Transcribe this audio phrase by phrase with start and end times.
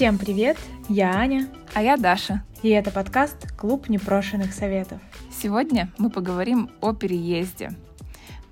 [0.00, 0.56] Всем привет,
[0.88, 1.48] я Аня.
[1.74, 2.42] А я Даша.
[2.62, 4.98] И это подкаст «Клуб непрошенных советов».
[5.30, 7.72] Сегодня мы поговорим о переезде.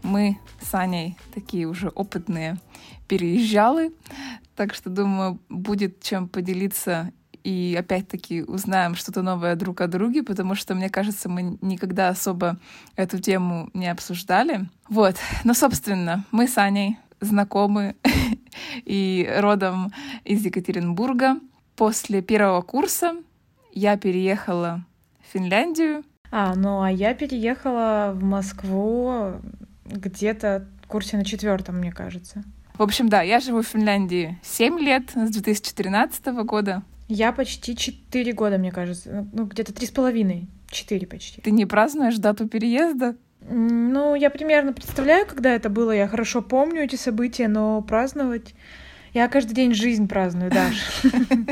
[0.02, 2.58] Мы с Аней такие уже опытные
[3.08, 3.94] переезжалы,
[4.56, 7.12] так что, думаю, будет чем поделиться
[7.48, 12.58] и опять-таки узнаем что-то новое друг о друге, потому что, мне кажется, мы никогда особо
[12.94, 14.68] эту тему не обсуждали.
[14.90, 15.16] Вот.
[15.44, 17.96] Но, собственно, мы с Аней знакомы
[18.84, 21.38] и родом из Екатеринбурга.
[21.74, 23.14] После первого курса
[23.72, 24.84] я переехала
[25.26, 26.04] в Финляндию.
[26.30, 29.36] А, ну а я переехала в Москву
[29.86, 32.44] где-то в курсе на четвертом, мне кажется.
[32.76, 36.82] В общем, да, я живу в Финляндии 7 лет, с 2013 года.
[37.08, 39.26] Я почти 4 года, мне кажется.
[39.32, 40.48] Ну, где-то три с половиной.
[40.70, 41.40] Четыре почти.
[41.40, 43.16] Ты не празднуешь дату переезда?
[43.40, 45.92] Ну, я примерно представляю, когда это было.
[45.92, 48.54] Я хорошо помню эти события, но праздновать...
[49.14, 50.82] Я каждый день жизнь праздную, Даша.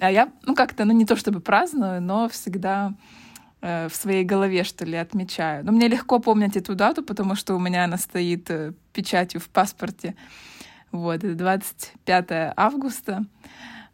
[0.00, 2.94] А я, ну, как-то, ну, не то чтобы праздную, но всегда
[3.62, 5.64] э, в своей голове, что ли, отмечаю.
[5.64, 9.48] Но мне легко помнить эту дату, потому что у меня она стоит э, печатью в
[9.50, 10.16] паспорте.
[10.90, 13.24] Вот, это 25 августа.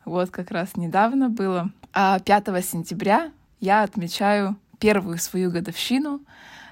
[0.04, 1.70] Вот как раз недавно было.
[1.92, 6.20] А 5 сентября я отмечаю первую свою годовщину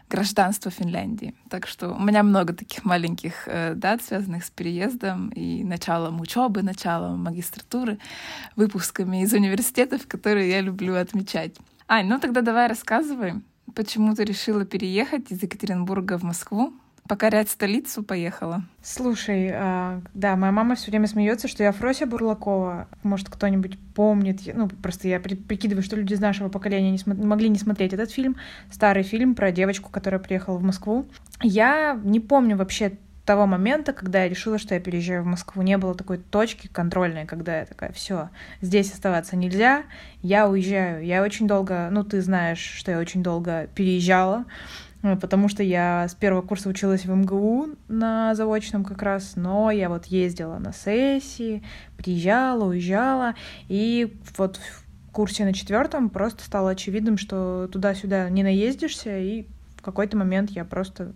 [0.09, 1.35] гражданства Финляндии.
[1.51, 6.63] Так что у меня много таких маленьких э, дат, связанных с переездом и началом учебы,
[6.63, 7.99] началом магистратуры,
[8.57, 11.55] выпусками из университетов, которые я люблю отмечать.
[11.87, 13.35] Ань, ну тогда давай рассказывай,
[13.75, 16.73] почему ты решила переехать из Екатеринбурга в Москву?
[17.09, 18.63] Покорять столицу поехала.
[18.83, 22.87] Слушай, а, да, моя мама все время смеется, что я Фрося Бурлакова.
[23.03, 24.41] Может, кто-нибудь помнит.
[24.55, 28.11] Ну, просто я прикидываю, что люди из нашего поколения не, см- могли не смотреть этот
[28.11, 28.37] фильм.
[28.71, 31.07] Старый фильм про девочку, которая приехала в Москву.
[31.43, 32.93] Я не помню вообще
[33.29, 37.27] того момента, когда я решила, что я переезжаю в Москву, не было такой точки контрольной,
[37.27, 38.31] когда я такая, все,
[38.63, 39.83] здесь оставаться нельзя,
[40.23, 41.05] я уезжаю.
[41.05, 44.47] Я очень долго, ну ты знаешь, что я очень долго переезжала,
[45.03, 49.89] потому что я с первого курса училась в МГУ на заочном как раз, но я
[49.89, 51.63] вот ездила на сессии,
[51.97, 53.35] приезжала, уезжала,
[53.69, 59.83] и вот в курсе на четвертом просто стало очевидным, что туда-сюда не наездишься, и в
[59.83, 61.13] какой-то момент я просто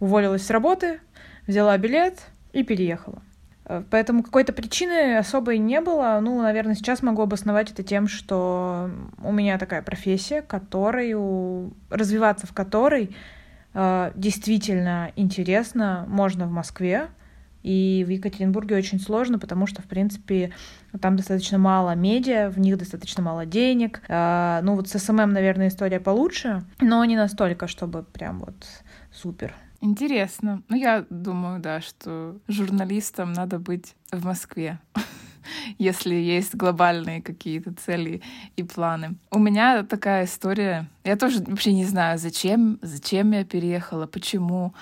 [0.00, 1.00] уволилась с работы,
[1.46, 2.20] взяла билет
[2.52, 3.22] и переехала.
[3.90, 6.18] Поэтому какой-то причины особой не было.
[6.20, 8.90] Ну, наверное, сейчас могу обосновать это тем, что
[9.22, 13.14] у меня такая профессия, которую развиваться в которой
[13.74, 17.08] э, действительно интересно можно в Москве.
[17.62, 20.50] И в Екатеринбурге очень сложно, потому что, в принципе,
[20.98, 24.00] там достаточно мало медиа, в них достаточно мало денег.
[24.08, 28.56] Э, ну вот с SMM, наверное, история получше, но не настолько, чтобы прям вот
[29.12, 29.54] супер.
[29.80, 30.62] Интересно.
[30.68, 34.78] Ну, я думаю, да, что журналистам надо быть в Москве,
[35.78, 38.20] если есть глобальные какие-то цели
[38.56, 39.14] и планы.
[39.30, 40.86] У меня такая история.
[41.02, 44.74] Я тоже вообще не знаю, зачем, зачем я переехала, почему.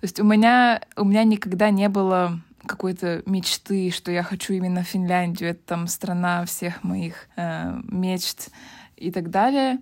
[0.00, 4.84] То есть у меня, у меня никогда не было какой-то мечты, что я хочу именно
[4.84, 8.50] Финляндию, это там страна всех моих э, мечт
[8.96, 9.78] и так далее.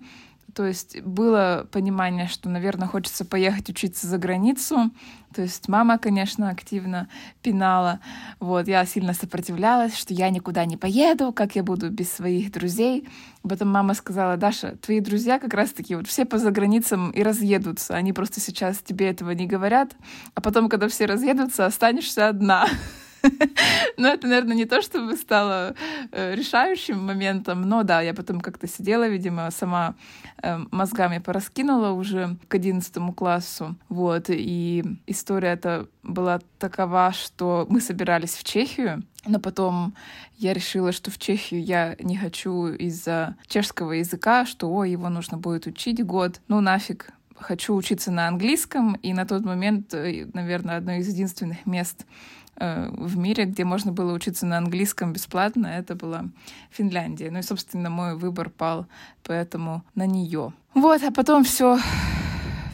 [0.53, 4.91] То есть было понимание, что, наверное, хочется поехать учиться за границу.
[5.33, 7.07] То есть мама, конечно, активно
[7.41, 7.99] пинала.
[8.39, 13.09] Вот, я сильно сопротивлялась, что я никуда не поеду, как я буду без своих друзей.
[13.41, 17.95] Потом мама сказала, Даша, твои друзья как раз-таки вот все по заграницам и разъедутся.
[17.95, 19.95] Они просто сейчас тебе этого не говорят.
[20.35, 22.67] А потом, когда все разъедутся, останешься одна.
[23.97, 25.75] Но это, наверное, не то, чтобы стало
[26.11, 29.95] э, решающим моментом, но да, я потом как-то сидела, видимо, сама
[30.41, 37.79] э, мозгами пораскинула уже к одиннадцатому классу, вот, и история эта была такова, что мы
[37.79, 39.95] собирались в Чехию, но потом
[40.37, 45.37] я решила, что в Чехию я не хочу из-за чешского языка, что о, его нужно
[45.37, 46.41] будет учить год.
[46.49, 51.65] Ну нафиг, хочу учиться на английском, и на тот момент, э, наверное, одно из единственных
[51.65, 52.05] мест
[52.55, 56.25] в мире, где можно было учиться на английском бесплатно, это была
[56.71, 57.31] Финляндия.
[57.31, 58.87] Ну и, собственно, мой выбор пал
[59.23, 60.53] поэтому на нее.
[60.73, 61.79] Вот, а потом все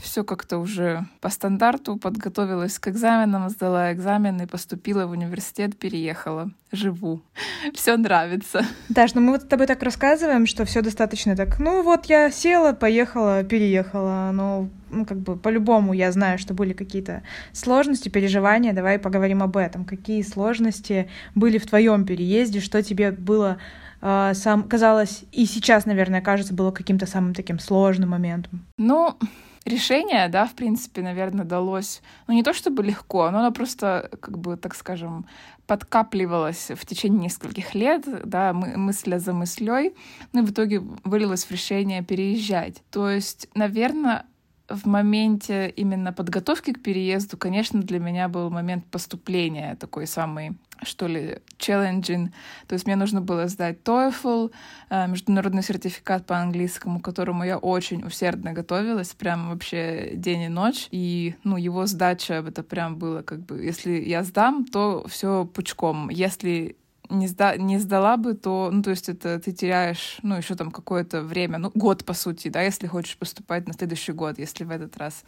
[0.02, 6.52] все как-то уже по стандарту, подготовилась к экзаменам, сдала экзамен и поступила в университет, переехала.
[6.72, 7.22] Живу.
[7.74, 8.66] Все нравится.
[8.90, 12.30] Даш, ну мы вот с тобой так рассказываем, что все достаточно так, ну вот я
[12.30, 17.24] села, поехала, переехала, но ну, как бы по-любому я знаю, что были какие-то
[17.54, 18.74] сложности, переживания.
[18.74, 19.86] Давай поговорим об этом.
[19.86, 23.58] Какие сложности были в твоем переезде, что тебе было
[24.02, 28.66] э, сам казалось и сейчас, наверное, кажется, было каким-то самым таким сложным моментом?
[28.78, 29.18] Ну,
[29.66, 34.38] решение, да, в принципе, наверное, далось, ну, не то чтобы легко, но оно просто, как
[34.38, 35.26] бы, так скажем,
[35.68, 39.94] подкапливалось в течение нескольких лет, да, мы, мысля за мыслей,
[40.34, 42.82] ну и в итоге вылилось в решение переезжать.
[42.90, 44.26] То есть, наверное,
[44.70, 51.08] в моменте именно подготовки к переезду, конечно, для меня был момент поступления такой самый что
[51.08, 52.30] ли, challenging.
[52.68, 54.52] То есть мне нужно было сдать TOEFL,
[54.90, 60.48] э, международный сертификат по английскому, к которому я очень усердно готовилась, прям вообще день и
[60.48, 60.88] ночь.
[60.92, 66.10] И, ну, его сдача, это прям было как бы, если я сдам, то все пучком.
[66.10, 66.78] Если
[67.10, 70.72] не, сда не сдала бы, то, ну, то есть это ты теряешь, ну, еще там
[70.72, 74.72] какое-то время, ну, год, по сути, да, если хочешь поступать на следующий год, если в
[74.72, 75.24] этот раз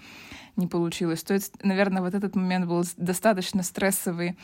[0.55, 1.23] не получилось.
[1.23, 4.37] То есть, наверное, вот этот момент был достаточно стрессовый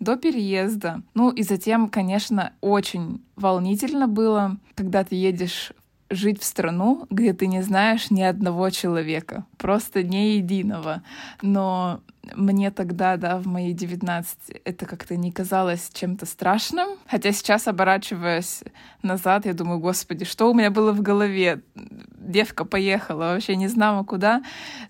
[0.00, 1.02] до переезда.
[1.14, 5.72] Ну, и затем, конечно, очень волнительно было, когда ты едешь
[6.12, 11.02] жить в страну, где ты не знаешь ни одного человека, просто ни единого.
[11.40, 12.00] Но
[12.36, 16.88] мне тогда, да, в мои 19, это как-то не казалось чем-то страшным.
[17.06, 18.62] Хотя сейчас, оборачиваясь
[19.02, 21.62] назад, я думаю, господи, что у меня было в голове?
[21.74, 24.42] Девка поехала, вообще не знала куда.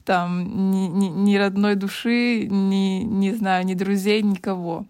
[0.05, 4.87] Там ни, ни, ни родной души, ни, не знаю, ни друзей, никого.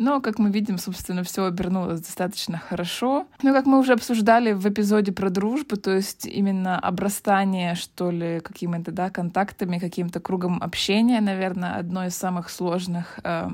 [0.00, 3.26] Но, как мы видим, собственно, все обернулось достаточно хорошо.
[3.42, 8.40] Но, как мы уже обсуждали в эпизоде про дружбу, то есть именно обрастание, что ли,
[8.40, 13.50] какими-то, да, контактами, каким-то кругом общения, наверное, одно из самых сложных э,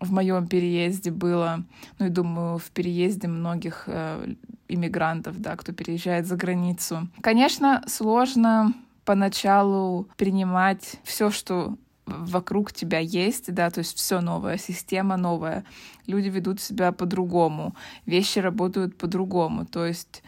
[0.00, 1.64] в моем переезде было,
[1.98, 4.34] ну и думаю, в переезде многих э,
[4.68, 7.08] иммигрантов, да, кто переезжает за границу.
[7.20, 8.72] Конечно, сложно
[9.04, 11.76] поначалу принимать все, что
[12.10, 15.64] вокруг тебя есть, да, то есть все новое, система новая,
[16.06, 17.74] люди ведут себя по-другому,
[18.06, 20.22] вещи работают по-другому, то есть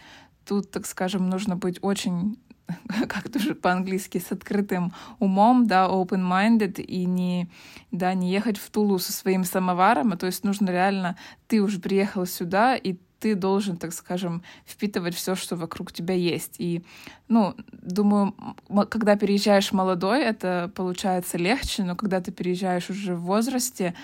[0.44, 2.38] тут, так скажем, нужно быть очень
[3.08, 7.50] как тоже по-английски, с открытым умом, да, open-minded, и не,
[7.90, 11.80] да, не ехать в Тулу со своим самоваром, а то есть нужно реально, ты уже
[11.80, 16.56] приехал сюда, и ты должен, так скажем, впитывать все, что вокруг тебя есть.
[16.58, 16.82] И,
[17.28, 18.34] ну, думаю,
[18.90, 23.94] когда переезжаешь молодой, это получается легче, но когда ты переезжаешь уже в возрасте,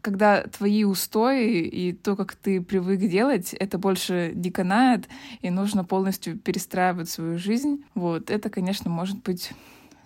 [0.00, 5.08] когда твои устои и то, как ты привык делать, это больше не канает,
[5.40, 9.50] и нужно полностью перестраивать свою жизнь, вот, это, конечно, может быть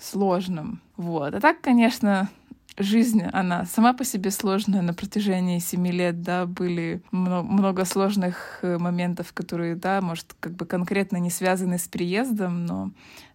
[0.00, 0.80] сложным.
[0.96, 1.34] Вот.
[1.34, 2.30] А так, конечно,
[2.78, 4.82] жизнь, она сама по себе сложная.
[4.82, 10.66] На протяжении семи лет, да, были много сложных э, моментов, которые, да, может, как бы
[10.66, 12.90] конкретно не связаны с приездом, но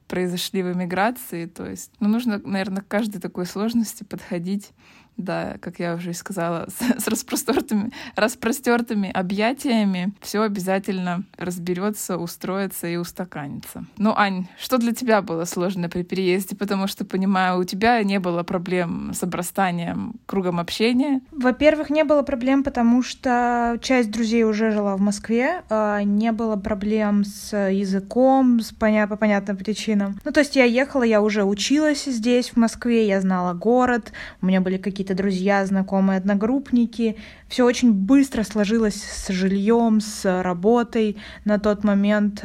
[0.08, 1.46] произошли в эмиграции.
[1.46, 4.72] То есть, ну, нужно, наверное, к каждой такой сложности подходить
[5.18, 6.68] да, как я уже сказала,
[6.98, 13.86] с, с распростертыми, распростертыми объятиями все обязательно разберется, устроится и устаканится.
[13.98, 16.56] Ну, Ань, что для тебя было сложно при переезде?
[16.56, 21.22] Потому что, понимаю, у тебя не было проблем с обрастанием кругом общения.
[21.32, 26.56] Во-первых, не было проблем, потому что часть друзей уже жила в Москве, а не было
[26.56, 30.20] проблем с языком, с поня- по понятным причинам.
[30.24, 34.12] Ну, то есть я ехала, я уже училась здесь, в Москве, я знала город,
[34.42, 37.16] у меня были какие-то какие-то друзья, знакомые, одногруппники.
[37.48, 42.42] Все очень быстро сложилось с жильем, с работой на тот момент.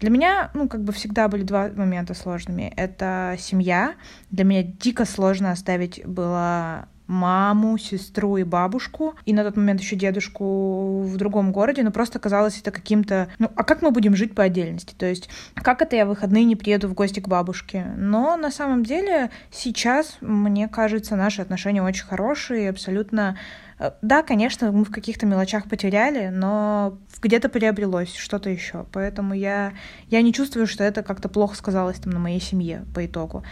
[0.00, 2.72] Для меня, ну, как бы всегда были два момента сложными.
[2.76, 3.94] Это семья.
[4.30, 9.96] Для меня дико сложно оставить было маму, сестру и бабушку, и на тот момент еще
[9.96, 13.28] дедушку в другом городе, но просто казалось это каким-то...
[13.38, 14.94] Ну, а как мы будем жить по отдельности?
[14.96, 17.86] То есть, как это я в выходные не приеду в гости к бабушке?
[17.96, 23.36] Но на самом деле сейчас, мне кажется, наши отношения очень хорошие, абсолютно...
[23.78, 28.86] Э, да, конечно, мы в каких-то мелочах потеряли, но где-то приобрелось что-то еще.
[28.92, 29.74] Поэтому я,
[30.08, 33.44] я не чувствую, что это как-то плохо сказалось там на моей семье по итогу.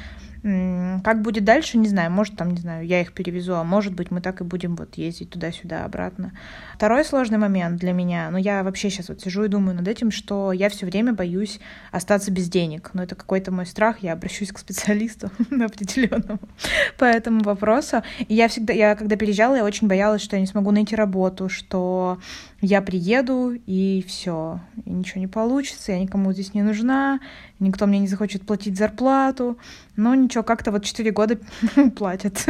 [0.42, 2.10] Как будет дальше, не знаю.
[2.10, 4.96] Может, там, не знаю, я их перевезу, а может быть, мы так и будем вот
[4.96, 6.32] ездить туда-сюда, обратно.
[6.74, 10.10] Второй сложный момент для меня, ну, я вообще сейчас вот сижу и думаю над этим,
[10.10, 11.60] что я все время боюсь
[11.92, 12.90] остаться без денег.
[12.92, 16.40] Но это какой-то мой страх, я обращусь к специалисту определенному
[16.98, 18.02] по этому вопросу.
[18.26, 21.48] И я всегда, я когда переезжала, я очень боялась, что я не смогу найти работу,
[21.48, 22.18] что
[22.62, 27.18] я приеду, и все, и ничего не получится, я никому здесь не нужна,
[27.58, 29.58] никто мне не захочет платить зарплату.
[29.94, 31.38] Но ничего, как-то вот 4 года
[31.96, 32.46] платят.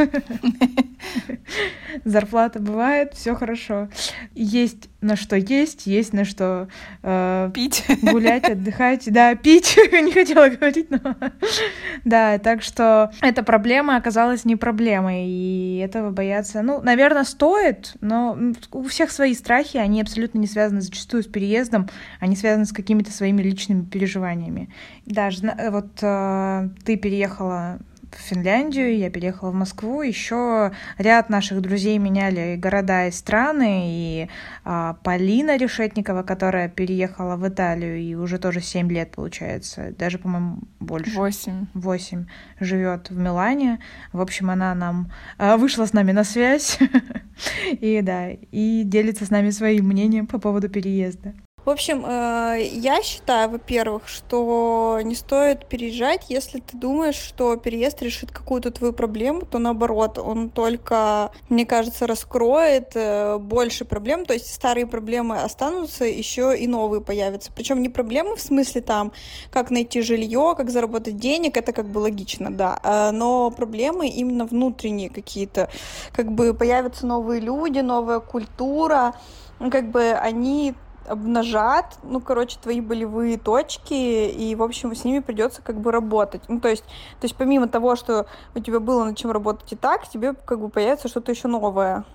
[2.05, 3.89] Зарплата бывает, все хорошо.
[4.33, 6.69] Есть на что есть, есть на что
[7.01, 9.77] э, пить, гулять, отдыхать, да, пить.
[9.91, 11.15] Не хотела говорить, но
[12.05, 18.37] да, так что эта проблема оказалась не проблемой, и этого бояться, ну, наверное, стоит, но
[18.71, 23.11] у всех свои страхи, они абсолютно не связаны зачастую с переездом, они связаны с какими-то
[23.11, 24.69] своими личными переживаниями.
[25.05, 27.79] Даже вот э, ты переехала
[28.15, 30.01] в Финляндию, я переехала в Москву.
[30.01, 33.83] Еще ряд наших друзей меняли города и страны.
[33.87, 34.29] И
[34.63, 40.59] а, Полина Решетникова, которая переехала в Италию и уже тоже 7 лет, получается, даже, по-моему,
[40.79, 41.15] больше.
[41.15, 41.67] 8.
[41.73, 42.25] 8
[42.59, 43.79] живет в Милане.
[44.11, 46.77] В общем, она нам а, вышла с нами на связь.
[47.71, 51.33] И да, и делится с нами своим мнением по поводу переезда.
[51.65, 58.01] В общем, э, я считаю, во-первых, что не стоит переезжать, если ты думаешь, что переезд
[58.01, 64.33] решит какую-то твою проблему, то наоборот, он только, мне кажется, раскроет э, больше проблем, то
[64.33, 67.49] есть старые проблемы останутся, еще и новые появятся.
[67.55, 69.13] Причем не проблемы в смысле там,
[69.49, 74.45] как найти жилье, как заработать денег, это как бы логично, да, э, но проблемы именно
[74.45, 75.69] внутренние какие-то,
[76.11, 79.13] как бы появятся новые люди, новая культура,
[79.71, 80.73] как бы они
[81.07, 86.41] обнажат, ну, короче, твои болевые точки, и, в общем, с ними придется как бы работать.
[86.47, 89.75] Ну, то есть, то есть помимо того, что у тебя было над чем работать и
[89.75, 92.05] так, тебе как бы появится что-то еще новое.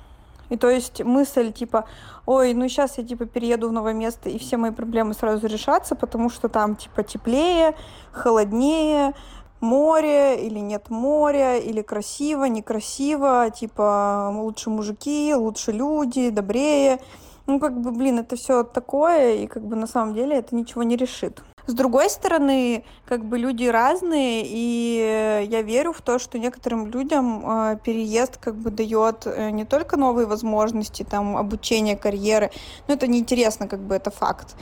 [0.50, 1.84] И то есть мысль типа,
[2.24, 5.94] ой, ну сейчас я типа перееду в новое место, и все мои проблемы сразу решатся,
[5.94, 7.74] потому что там типа теплее,
[8.12, 9.14] холоднее,
[9.60, 17.00] море или нет моря, или красиво, некрасиво, типа лучше мужики, лучше люди, добрее.
[17.48, 20.82] Ну, как бы, блин, это все такое, и как бы на самом деле это ничего
[20.82, 21.42] не решит.
[21.66, 27.42] С другой стороны, как бы люди разные, и я верю в то, что некоторым людям
[27.44, 32.50] э, переезд как бы дает э, не только новые возможности, там, обучение, карьеры,
[32.86, 34.54] но это неинтересно, как бы это факт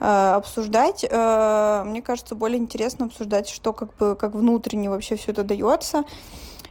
[0.00, 1.02] э, обсуждать.
[1.02, 6.04] Мне кажется, более интересно обсуждать, что как бы как внутренне вообще все это дается.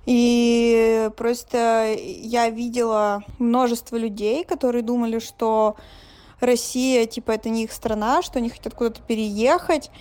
[0.06, 5.76] И просто я видела множество людей, которые думали, что
[6.42, 9.92] Россия, типа, это не их страна, что они хотят куда-то переехать.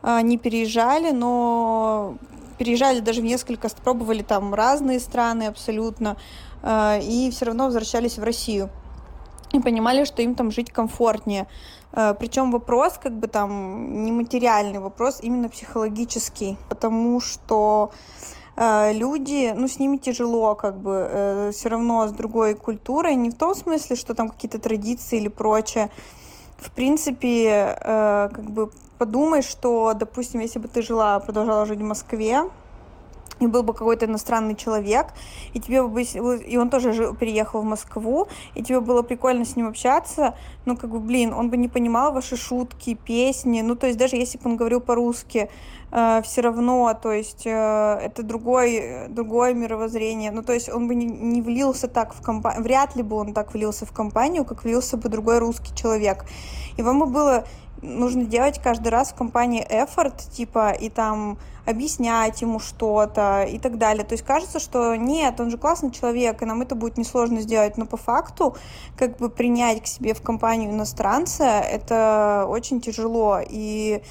[0.00, 2.16] Они переезжали, но
[2.56, 6.16] переезжали даже в несколько, пробовали там разные страны абсолютно,
[6.62, 8.70] а, и все равно возвращались в Россию.
[9.52, 11.46] И понимали, что им там жить комфортнее.
[11.92, 16.56] А, Причем вопрос, как бы там, не материальный вопрос, именно психологический.
[16.68, 18.39] Потому что Э,
[18.92, 23.34] люди, ну, с ними тяжело, как бы, э, все равно с другой культурой, не в
[23.34, 25.90] том смысле, что там какие-то традиции или прочее.
[26.58, 31.84] В принципе, э, как бы подумай, что, допустим, если бы ты жила, продолжала жить в
[31.84, 32.42] Москве,
[33.40, 35.06] и был бы какой-то иностранный человек,
[35.54, 39.56] и тебе бы, и он тоже жил, переехал в Москву, и тебе было прикольно с
[39.56, 40.34] ним общаться,
[40.66, 44.16] ну, как бы, блин, он бы не понимал ваши шутки, песни, ну, то есть даже
[44.16, 45.48] если бы он говорил по-русски, э,
[45.90, 51.06] все равно, то есть э, это другой, другое мировоззрение, ну, то есть он бы не,
[51.06, 54.96] не влился так в компанию, вряд ли бы он так влился в компанию, как влился
[54.96, 56.24] бы другой русский человек,
[56.76, 57.44] и вам бы было
[57.82, 63.78] нужно делать каждый раз в компании effort, типа, и там объяснять ему что-то и так
[63.78, 64.04] далее.
[64.04, 67.76] То есть кажется, что нет, он же классный человек, и нам это будет несложно сделать,
[67.76, 68.56] но по факту
[68.96, 73.40] как бы принять к себе в компанию иностранца, это очень тяжело.
[73.48, 74.02] И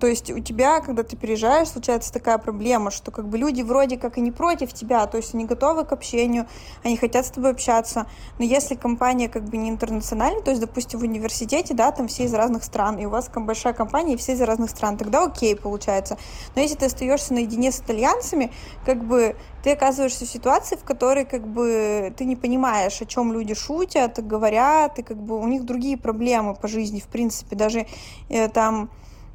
[0.00, 3.98] то есть у тебя, когда ты переезжаешь, случается такая проблема, что как бы люди вроде
[3.98, 6.46] как и не против тебя, то есть они готовы к общению,
[6.82, 8.06] они хотят с тобой общаться,
[8.38, 12.24] но если компания как бы не интернациональная, то есть, допустим, в университете, да, там все
[12.24, 15.24] из разных стран, и у вас там большая компания, и все из разных стран, тогда
[15.24, 16.16] окей получается.
[16.54, 18.52] Но если ты остаешься наедине с итальянцами,
[18.86, 23.32] как бы ты оказываешься в ситуации, в которой как бы ты не понимаешь, о чем
[23.32, 27.86] люди шутят, говорят, и как бы у них другие проблемы по жизни, в принципе, даже
[28.30, 28.90] э, там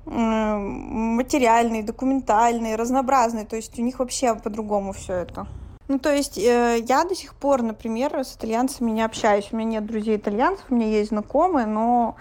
[0.09, 3.45] материальные, документальные, разнообразные.
[3.45, 5.47] То есть у них вообще по-другому все это.
[5.87, 9.49] Ну, то есть э, я до сих пор, например, с итальянцами не общаюсь.
[9.51, 12.15] У меня нет друзей итальянцев, у меня есть знакомые, но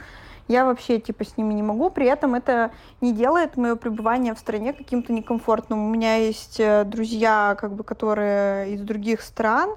[0.48, 1.90] я вообще типа с ними не могу.
[1.90, 5.86] При этом это не делает мое пребывание в стране каким-то некомфортным.
[5.86, 9.70] У меня есть э, друзья, как бы, которые из других стран,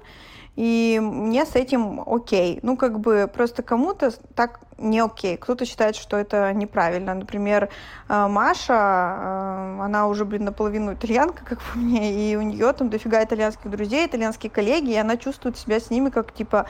[0.56, 2.60] и мне с этим окей.
[2.62, 5.36] Ну, как бы просто кому-то так не окей.
[5.38, 7.14] Кто-то считает, что это неправильно.
[7.14, 7.70] Например,
[8.08, 12.90] э, Маша, э, она уже, блин, наполовину итальянка, как по мне, и у нее там
[12.90, 16.66] дофига итальянских друзей, итальянские коллеги, и она чувствует себя с ними как, типа,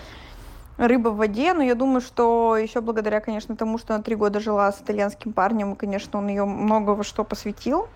[0.76, 4.38] рыба в воде, но я думаю, что еще благодаря, конечно, тому, что она три года
[4.38, 7.88] жила с итальянским парнем, и, конечно, он ее много во что посвятил,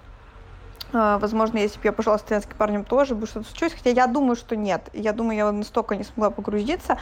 [0.92, 4.36] возможно, если бы я пожила с итальянским парнем тоже бы что-то случилось, хотя я думаю,
[4.36, 4.88] что нет.
[4.92, 6.98] Я думаю, я настолько не смогла погрузиться.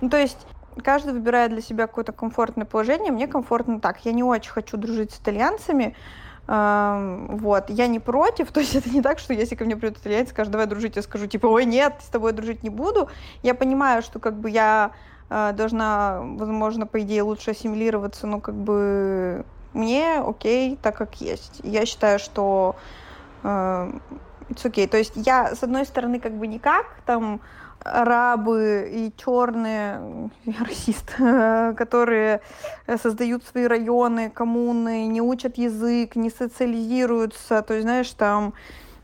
[0.00, 0.38] Ну, то есть
[0.82, 3.12] каждый выбирает для себя какое-то комфортное положение.
[3.12, 4.04] Мне комфортно так.
[4.04, 5.94] Я не очень хочу дружить с итальянцами.
[6.46, 10.30] Вот, я не против, то есть это не так, что если ко мне придет итальянец,
[10.30, 13.08] скажет, давай дружить, я скажу, типа, ой, нет, с тобой дружить не буду.
[13.42, 14.90] Я понимаю, что как бы я
[15.30, 21.60] а, должна, возможно, по идее лучше ассимилироваться, но как бы мне окей, так как есть.
[21.62, 23.01] Я считаю, что Э,
[23.42, 24.86] it's okay.
[24.86, 27.40] То есть я, с одной стороны, как бы никак, там,
[27.84, 31.14] арабы и черные, я расист,
[31.76, 32.40] которые
[33.02, 38.54] создают свои районы, коммуны, не учат язык, не социализируются, то есть, знаешь, там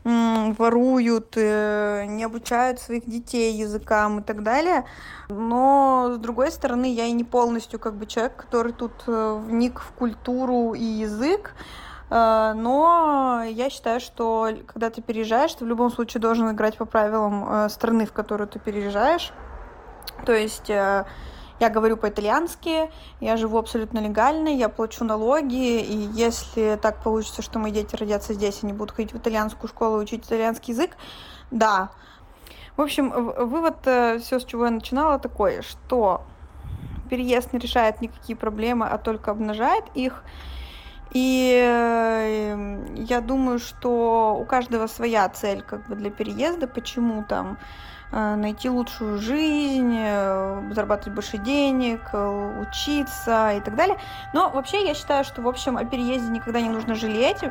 [0.05, 4.85] воруют, э, не обучают своих детей языкам и так далее.
[5.27, 9.79] Но, с другой стороны, я и не полностью как бы человек, который тут э, вник
[9.81, 11.53] в культуру и язык.
[12.09, 16.85] Э, но я считаю, что когда ты переезжаешь, ты в любом случае должен играть по
[16.85, 19.31] правилам страны, в которую ты переезжаешь.
[20.25, 20.69] То есть
[21.59, 22.89] я говорю по-итальянски,
[23.19, 28.33] я живу абсолютно легально, я плачу налоги, и если так получится, что мои дети родятся
[28.33, 30.95] здесь, они будут ходить в итальянскую школу и учить итальянский язык,
[31.51, 31.91] да.
[32.77, 36.21] В общем, вывод, э, все, с чего я начинала, такой, что
[37.09, 40.23] переезд не решает никакие проблемы, а только обнажает их.
[41.11, 47.57] И э, я думаю, что у каждого своя цель как бы для переезда, почему там
[48.11, 53.97] найти лучшую жизнь, э, зарабатывать больше денег, э, учиться и так далее.
[54.33, 57.43] Но вообще я считаю, что, в общем, о переезде никогда не нужно жалеть.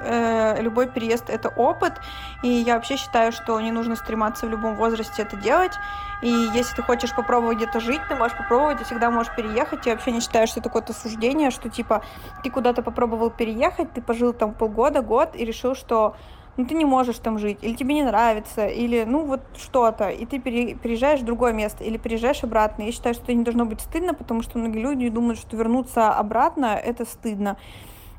[0.61, 2.01] Любой переезд— это опыт,
[2.43, 5.73] и я вообще считаю, что не нужно стрематься в любом возрасте это делать.
[6.21, 9.87] И если ты хочешь попробовать где-то жить, ты можешь попробовать, ты всегда можешь переехать.
[9.87, 12.03] Я вообще не считаю, что это какое-то суждение, что, типа,
[12.43, 16.17] ты куда-то попробовал переехать, ты пожил там полгода, год и решил, что
[16.59, 20.27] ну ты не можешь там жить, или тебе не нравится, или ну вот что-то, и
[20.27, 22.83] ты переезжаешь в другое место, или переезжаешь обратно.
[22.83, 26.13] Я считаю, что это не должно быть стыдно, потому что многие люди думают, что вернуться
[26.13, 27.57] обратно это стыдно.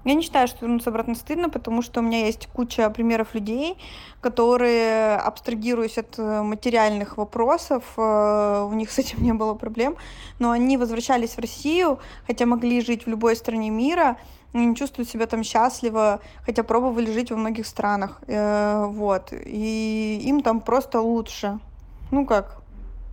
[0.05, 3.77] Я не считаю, что вернуться обратно стыдно, потому что у меня есть куча примеров людей,
[4.21, 9.97] которые, абстрагируясь от э, материальных вопросов, э, у них с этим не было проблем,
[10.39, 14.15] но они возвращались в Россию, хотя могли жить в любой стране мира,
[14.53, 20.21] они не чувствуют себя там счастливо, хотя пробовали жить во многих странах, э, вот, и
[20.23, 21.59] им там просто лучше,
[22.11, 22.61] ну как,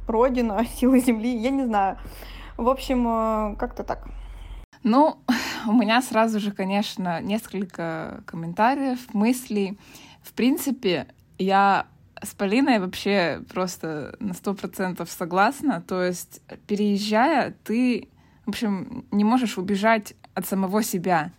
[0.07, 1.99] родина, силы земли, я не знаю,
[2.57, 4.07] в общем, как-то так.
[4.83, 5.19] Ну,
[5.67, 9.79] у меня сразу же, конечно, несколько комментариев, мыслей.
[10.23, 11.07] В принципе,
[11.39, 11.87] я
[12.23, 15.83] с Полиной вообще просто на сто процентов согласна.
[15.87, 18.09] То есть, переезжая, ты,
[18.45, 21.33] в общем, не можешь убежать от самого себя.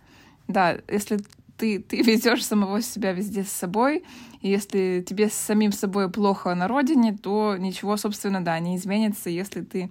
[0.46, 1.18] Да, если
[1.56, 4.04] ты, ты везешь самого себя везде с собой,
[4.40, 9.30] и если тебе с самим собой плохо на родине, то ничего, собственно, да, не изменится,
[9.30, 9.90] если ты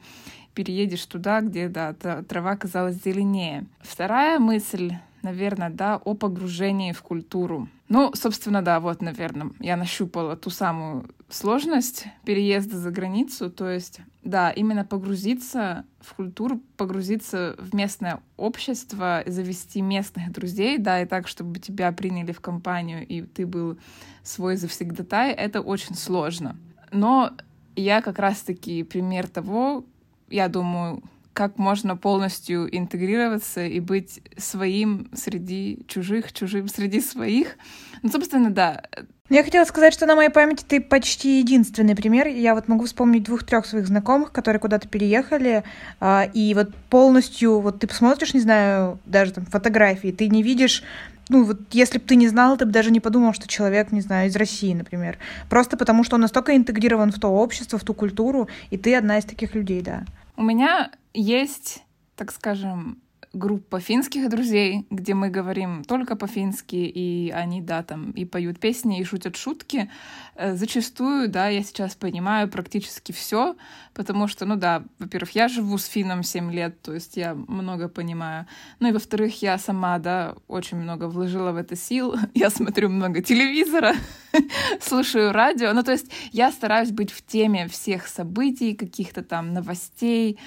[0.57, 3.67] переедешь туда, где, да, трава казалась зеленее.
[3.81, 4.93] Вторая мысль
[5.23, 7.67] наверное, да, о погружении в культуру.
[7.89, 13.99] Ну, собственно, да, вот, наверное, я нащупала ту самую сложность переезда за границу, то есть,
[14.23, 21.27] да, именно погрузиться в культуру, погрузиться в местное общество, завести местных друзей, да, и так,
[21.27, 23.77] чтобы тебя приняли в компанию, и ты был
[24.23, 26.55] свой завсегдатай, это очень сложно.
[26.91, 27.33] Но
[27.75, 29.83] я как раз-таки пример того,
[30.29, 37.57] я думаю, как можно полностью интегрироваться и быть своим среди чужих, чужим среди своих.
[38.01, 38.81] Ну, собственно, да.
[39.29, 42.27] Я хотела сказать, что на моей памяти ты почти единственный пример.
[42.27, 45.63] Я вот могу вспомнить двух-трех своих знакомых, которые куда-то переехали,
[45.99, 50.81] а, и вот полностью, вот ты посмотришь, не знаю, даже там фотографии, ты не видишь
[51.29, 54.01] ну, вот если бы ты не знал, ты бы даже не подумал, что человек, не
[54.01, 55.17] знаю, из России, например.
[55.49, 59.17] Просто потому, что он настолько интегрирован в то общество, в ту культуру, и ты одна
[59.17, 60.03] из таких людей, да.
[60.35, 61.83] У меня есть,
[62.15, 62.99] так скажем,
[63.38, 69.00] группа финских друзей, где мы говорим только по-фински, и они, да, там и поют песни,
[69.00, 69.89] и шутят шутки.
[70.36, 73.56] Э, зачастую, да, я сейчас понимаю практически все,
[73.93, 77.89] потому что, ну да, во-первых, я живу с финном 7 лет, то есть я много
[77.89, 78.45] понимаю.
[78.80, 82.15] Ну и во-вторых, я сама, да, очень много вложила в это сил.
[82.34, 83.95] Я смотрю много телевизора,
[84.80, 85.73] слушаю радио.
[85.73, 90.39] Ну то есть я стараюсь быть в теме всех событий, каких-то там новостей,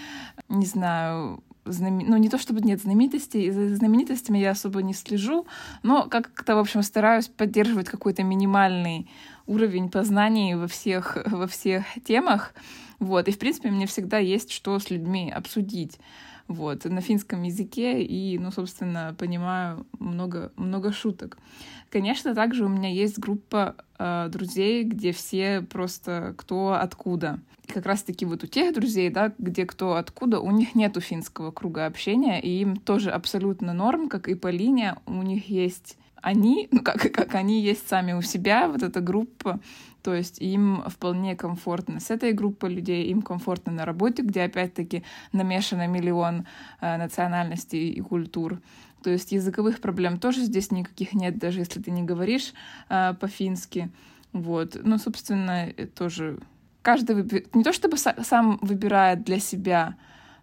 [0.48, 1.98] не знаю, знам...
[1.98, 5.46] ну, не то чтобы нет знаменитостей, за знаменитостями я особо не слежу,
[5.82, 9.08] но как-то, в общем, стараюсь поддерживать какой-то минимальный
[9.46, 12.54] уровень познаний во всех, во всех темах.
[12.98, 13.28] Вот.
[13.28, 15.98] И, в принципе, мне всегда есть что с людьми обсудить
[16.50, 21.38] вот, на финском языке, и, ну, собственно, понимаю много, много шуток.
[21.90, 27.38] Конечно, также у меня есть группа э, друзей, где все просто кто откуда.
[27.68, 31.52] И как раз-таки вот у тех друзей, да, где кто откуда, у них нету финского
[31.52, 36.68] круга общения, и им тоже абсолютно норм, как и по линии, у них есть они,
[36.70, 39.60] ну как, как они есть сами у себя, вот эта группа,
[40.02, 45.04] то есть им вполне комфортно с этой группой людей, им комфортно на работе, где опять-таки
[45.32, 46.46] намешано миллион
[46.80, 48.60] э, национальностей и культур.
[49.02, 52.52] То есть языковых проблем тоже здесь никаких нет, даже если ты не говоришь
[52.88, 53.90] э, по-фински.
[54.32, 54.76] Вот.
[54.82, 56.38] Ну, собственно, тоже
[56.82, 57.46] каждый выби...
[57.54, 59.96] не то чтобы сам выбирает для себя,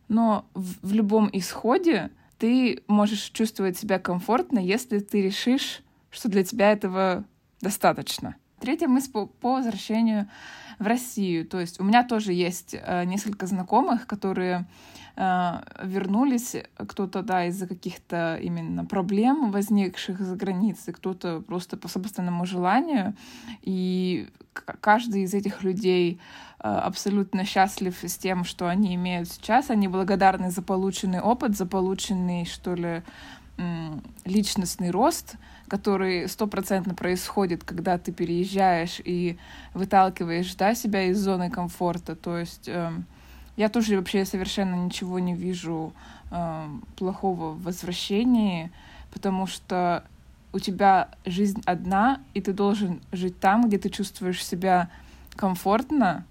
[0.08, 6.44] но в, в любом исходе ты можешь чувствовать себя комфортно, если ты решишь, что для
[6.44, 7.26] тебя этого
[7.62, 8.36] достаточно.
[8.60, 10.28] Третья мысль по, по возвращению
[10.80, 11.46] в Россию.
[11.46, 14.66] То есть у меня тоже есть э, несколько знакомых, которые
[15.16, 15.52] э,
[15.84, 23.16] вернулись, кто-то, да, из-за каких-то именно проблем, возникших за границей, кто-то просто по собственному желанию.
[23.62, 24.28] И
[24.82, 26.20] каждый из этих людей
[26.60, 29.70] э, абсолютно счастлив с тем, что они имеют сейчас.
[29.70, 33.04] Они благодарны за полученный опыт, за полученный, что ли,
[34.26, 35.36] личностный рост,
[35.68, 39.38] который стопроцентно происходит, когда ты переезжаешь и
[39.74, 42.16] выталкиваешь да, себя из зоны комфорта.
[42.16, 42.92] То есть э,
[43.56, 45.94] я тоже вообще совершенно ничего не вижу
[46.32, 48.72] э, плохого в возвращении,
[49.12, 50.04] потому что
[50.54, 54.90] у тебя жизнь одна, и ты должен жить там, где ты чувствуешь себя
[55.36, 56.26] комфортно.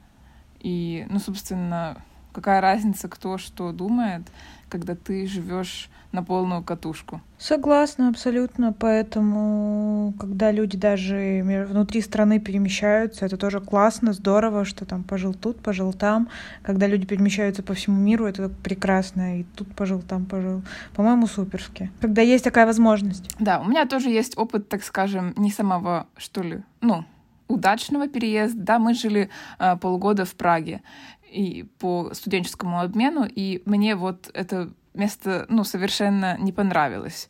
[0.61, 4.23] И, ну, собственно, какая разница, кто что думает,
[4.69, 7.21] когда ты живешь на полную катушку.
[7.39, 8.73] Согласна, абсолютно.
[8.73, 15.61] Поэтому, когда люди даже внутри страны перемещаются, это тоже классно, здорово, что там пожил тут,
[15.61, 16.29] пожил там.
[16.63, 19.41] Когда люди перемещаются по всему миру, это прекрасно.
[19.41, 20.63] И тут пожил, там пожил.
[20.95, 21.91] По-моему, суперски.
[22.01, 23.31] Когда есть такая возможность.
[23.39, 27.05] Да, у меня тоже есть опыт, так скажем, не самого, что ли, ну,
[27.49, 28.61] удачного переезда.
[28.61, 30.83] Да, мы жили э, полгода в Праге
[31.31, 37.29] и по студенческому обмену, и мне вот это место, ну, совершенно не понравилось.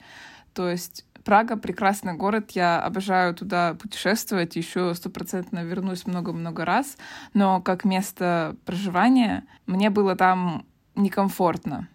[0.55, 6.97] То есть Прага прекрасный город, я обожаю туда путешествовать, еще стопроцентно вернусь много-много раз,
[7.35, 11.89] но как место проживания мне было там некомфортно.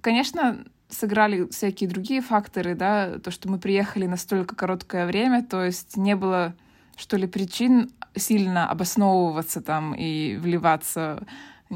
[0.00, 5.64] Конечно, сыграли всякие другие факторы, да, то, что мы приехали на столько короткое время, то
[5.64, 6.54] есть не было,
[6.96, 11.26] что ли, причин сильно обосновываться там и вливаться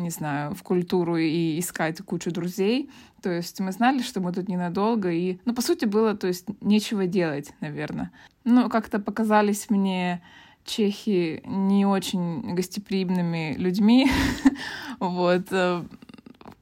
[0.03, 2.91] не знаю, в культуру и искать кучу друзей.
[3.23, 6.47] То есть мы знали, что мы тут ненадолго, и, ну, по сути, было, то есть,
[6.61, 8.11] нечего делать, наверное.
[8.45, 10.23] Ну, как-то показались мне
[10.65, 14.11] чехи не очень гостеприимными людьми,
[15.01, 15.83] вот, э,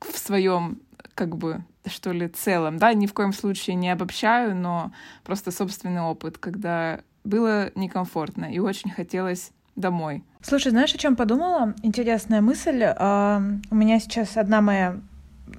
[0.00, 0.80] в своем,
[1.14, 4.92] как бы, что ли, целом, да, ни в коем случае не обобщаю, но
[5.24, 10.24] просто собственный опыт, когда было некомфортно и очень хотелось домой.
[10.42, 11.74] Слушай, знаешь, о чем подумала?
[11.82, 12.82] Интересная мысль.
[12.82, 14.96] А, у меня сейчас одна моя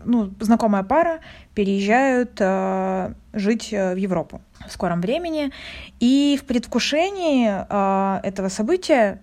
[0.04, 1.20] ну, знакомая пара
[1.54, 5.52] переезжают э, жить в Европу в скором времени.
[6.00, 9.22] И в предвкушении э, этого события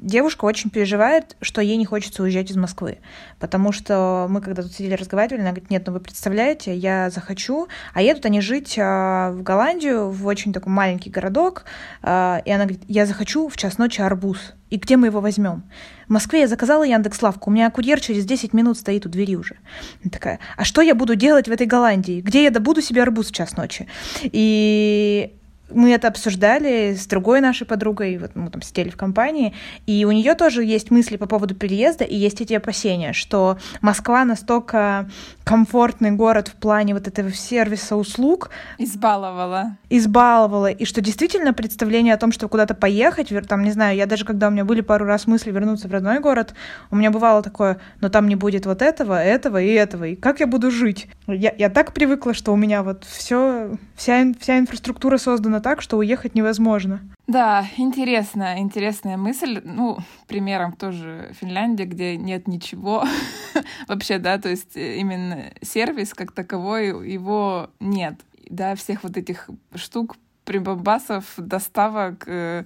[0.00, 2.98] девушка очень переживает, что ей не хочется уезжать из Москвы.
[3.38, 7.68] Потому что мы когда тут сидели разговаривали, она говорит, нет, ну вы представляете, я захочу,
[7.92, 11.64] а едут они жить а, в Голландию, в очень такой маленький городок,
[12.02, 14.54] а, и она говорит, я захочу в час ночи арбуз.
[14.70, 15.64] И где мы его возьмем?
[16.06, 19.36] В Москве я заказала Яндекс Лавку, у меня курьер через 10 минут стоит у двери
[19.36, 19.56] уже.
[20.02, 22.20] Она такая, а что я буду делать в этой Голландии?
[22.20, 23.88] Где я добуду себе арбуз в час ночи?
[24.22, 25.34] И
[25.70, 29.54] мы это обсуждали с другой нашей подругой, вот мы там сидели в компании,
[29.86, 34.24] и у нее тоже есть мысли по поводу переезда, и есть эти опасения, что Москва
[34.24, 35.08] настолько
[35.44, 38.50] комфортный город в плане вот этого сервиса услуг.
[38.78, 39.76] Избаловала.
[39.88, 44.24] Избаловала, и что действительно представление о том, что куда-то поехать, там, не знаю, я даже
[44.24, 46.54] когда у меня были пару раз мысли вернуться в родной город,
[46.90, 50.40] у меня бывало такое, но там не будет вот этого, этого и этого, и как
[50.40, 51.08] я буду жить?
[51.26, 55.96] Я, я так привыкла, что у меня вот все, вся, вся инфраструктура создана так, что
[55.98, 57.00] уехать невозможно.
[57.26, 59.60] Да, интересная, интересная мысль.
[59.64, 63.04] Ну, примером тоже Финляндия, где нет ничего
[63.88, 68.14] вообще, да, то есть э, именно сервис как таковой, его нет.
[68.48, 72.64] Да, всех вот этих штук, прибамбасов, доставок, э,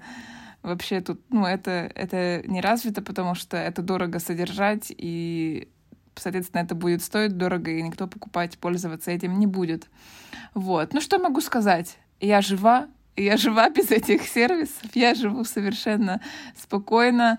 [0.63, 5.69] вообще тут, ну, это, это не развито, потому что это дорого содержать, и,
[6.15, 9.89] соответственно, это будет стоить дорого, и никто покупать, пользоваться этим не будет.
[10.55, 10.95] Вот.
[10.95, 11.99] Ну, что могу сказать?
[12.21, 16.21] Я жива, я жива без этих сервисов, я живу совершенно
[16.57, 17.39] спокойно.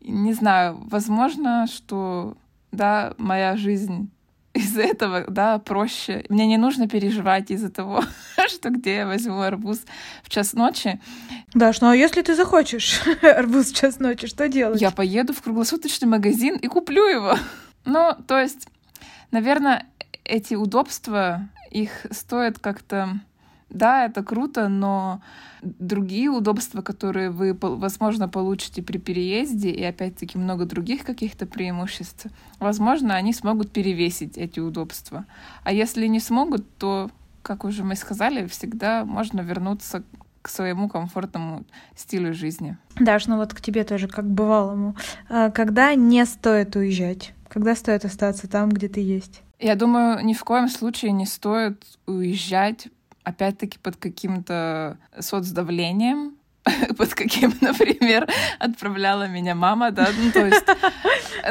[0.00, 2.36] Не знаю, возможно, что,
[2.72, 4.10] да, моя жизнь
[4.54, 6.24] из-за этого, да, проще.
[6.28, 8.04] Мне не нужно переживать из-за того,
[8.48, 9.82] что где я возьму арбуз
[10.22, 11.00] в час ночи.
[11.54, 14.80] Даш, ну а если ты захочешь арбуз в час ночи, что делать?
[14.80, 17.36] Я поеду в круглосуточный магазин и куплю его.
[17.84, 18.68] Ну, то есть,
[19.30, 19.86] наверное,
[20.24, 23.20] эти удобства, их стоит как-то
[23.74, 25.20] да, это круто, но
[25.62, 32.26] другие удобства, которые вы, возможно, получите при переезде, и опять-таки много других каких-то преимуществ,
[32.60, 35.26] возможно, они смогут перевесить эти удобства.
[35.64, 37.10] А если не смогут, то,
[37.42, 40.02] как уже мы сказали, всегда можно вернуться
[40.40, 41.64] к своему комфортному
[41.96, 42.76] стилю жизни.
[43.00, 44.94] Даш, ну вот к тебе тоже, как бывалому.
[45.28, 47.34] А когда не стоит уезжать?
[47.48, 49.42] Когда стоит остаться там, где ты есть?
[49.58, 52.88] Я думаю, ни в коем случае не стоит уезжать,
[53.24, 56.36] опять-таки, под каким-то соцдавлением,
[56.96, 60.64] под каким, например, отправляла меня мама, да, ну, то есть,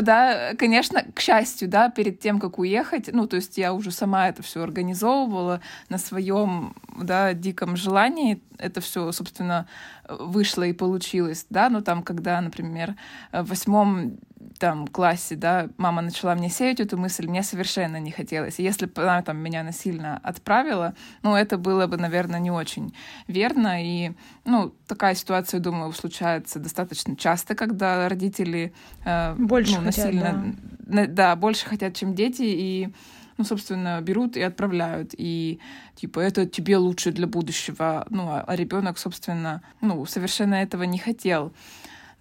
[0.01, 4.29] да, конечно, к счастью, да, перед тем, как уехать, ну, то есть я уже сама
[4.29, 9.67] это все организовывала на своем, да, диком желании, это все, собственно,
[10.07, 12.95] вышло и получилось, да, но там, когда, например,
[13.31, 14.17] в восьмом
[14.59, 18.59] там классе, да, мама начала мне сеять эту мысль, мне совершенно не хотелось.
[18.59, 22.93] И если бы она там меня насильно отправила, ну, это было бы, наверное, не очень
[23.27, 23.83] верно.
[23.83, 24.11] И,
[24.45, 28.73] ну, такая ситуация, думаю, случается достаточно часто, когда родители
[29.05, 31.07] э, больше ну, хотят, насильно, да.
[31.07, 32.93] да, больше хотят, чем дети, и
[33.37, 35.13] ну, собственно, берут и отправляют.
[35.17, 35.59] И,
[35.95, 38.05] типа, это тебе лучше для будущего.
[38.09, 41.53] Ну, а, а ребенок, собственно, ну, совершенно этого не хотел.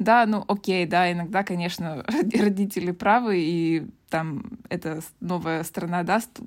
[0.02, 6.40] Да, ну окей, да, иногда, конечно, родители правы, и там эта новая страна даст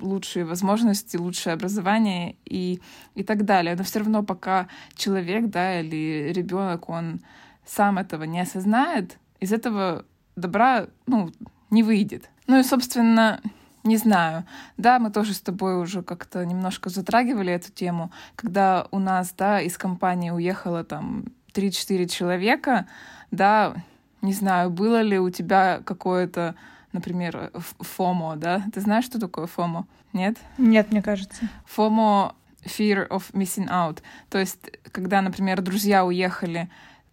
[0.00, 2.80] лучшие возможности, лучшее образование и,
[3.14, 3.76] и так далее.
[3.76, 7.20] Но все равно пока человек, да, или ребенок, он
[7.66, 10.04] сам этого не осознает, из этого
[10.36, 11.30] добра, ну,
[11.70, 12.30] не выйдет.
[12.46, 13.40] Ну и, собственно,
[13.84, 14.44] не знаю.
[14.76, 19.60] Да, мы тоже с тобой уже как-то немножко затрагивали эту тему, когда у нас, да,
[19.60, 22.86] из компании уехала там 3-4 человека,
[23.30, 23.74] да,
[24.22, 26.54] не знаю, было ли у тебя какое-то,
[26.92, 28.64] например, фомо, да?
[28.72, 29.86] Ты знаешь, что такое фомо?
[30.12, 30.36] Нет?
[30.58, 31.48] Нет, мне кажется.
[31.66, 32.34] Фомо
[32.64, 34.02] fear of missing out.
[34.28, 34.58] То есть,
[34.92, 36.68] когда, например, друзья уехали,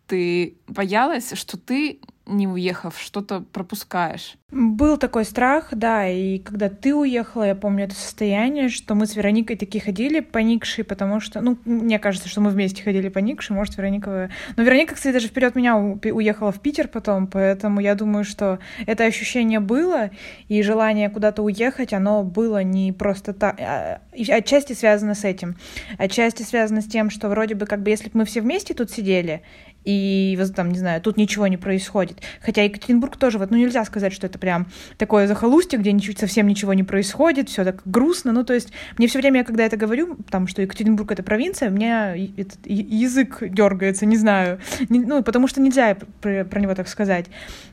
[0.08, 4.36] ты боялась, что ты не уехав, что-то пропускаешь.
[4.50, 9.16] Был такой страх, да, и когда ты уехала, я помню это состояние, что мы с
[9.16, 13.78] Вероникой такие ходили поникшие, потому что, ну, мне кажется, что мы вместе ходили поникшие, может,
[13.78, 14.30] Вероника...
[14.56, 19.04] Но Вероника, кстати, даже вперед меня уехала в Питер потом, поэтому я думаю, что это
[19.04, 20.12] ощущение было,
[20.48, 25.58] и желание куда-то уехать, оно было не просто так, а, отчасти связано с этим,
[25.98, 28.92] отчасти связано с тем, что вроде бы как бы если бы мы все вместе тут
[28.92, 29.42] сидели,
[29.88, 32.22] и там, не знаю, тут ничего не происходит.
[32.42, 36.46] Хотя Екатеринбург тоже, вот, ну, нельзя сказать, что это прям такое захолустье, где ничего, совсем
[36.46, 38.34] ничего не происходит, все так грустно.
[38.34, 41.72] Ну, то есть, мне все время, когда это говорю, там, что Екатеринбург это провинция, у
[41.72, 44.60] меня этот язык дергается, не знаю.
[44.90, 47.28] Не, ну, потому что нельзя про, про него так сказать.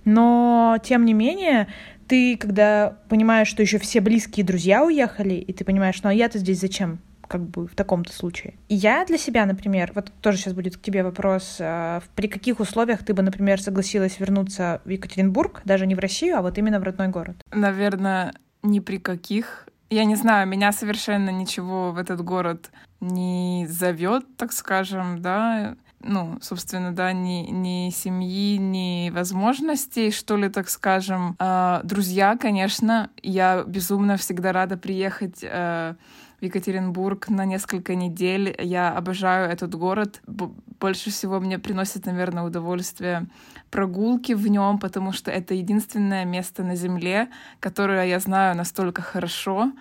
[0.04, 1.66] Но, тем не менее,
[2.06, 6.38] ты, когда понимаешь, что еще все близкие друзья уехали, и ты понимаешь, ну а я-то
[6.38, 7.00] здесь зачем?
[7.34, 8.54] Как бы в таком-то случае.
[8.68, 12.60] И я для себя, например, вот тоже сейчас будет к тебе вопрос, э, при каких
[12.60, 16.78] условиях ты бы, например, согласилась вернуться в Екатеринбург, даже не в Россию, а вот именно
[16.78, 17.36] в родной город?
[17.50, 19.68] Наверное, ни при каких.
[19.90, 22.70] Я не знаю, меня совершенно ничего в этот город
[23.00, 30.48] не зовет, так скажем, да, ну, собственно, да, ни, ни семьи, ни возможностей, что ли,
[30.48, 31.34] так скажем.
[31.40, 35.96] А, друзья, конечно, я безумно всегда рада приехать а,
[36.44, 38.54] Екатеринбург на несколько недель.
[38.60, 40.20] Я обожаю этот город.
[40.26, 43.26] Больше всего мне приносит, наверное, удовольствие
[43.70, 47.28] прогулки в нем, потому что это единственное место на Земле,
[47.60, 49.72] которое я знаю настолько хорошо.